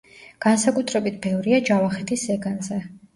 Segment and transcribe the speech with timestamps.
[0.43, 2.81] განსაკუთრებით ბევრია ჯავახეთის ზეგანზე.